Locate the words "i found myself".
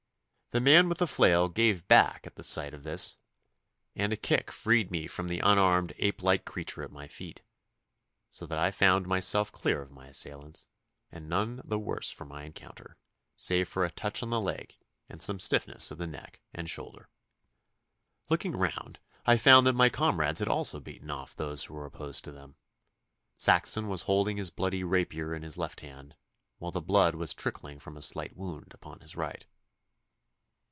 8.57-9.53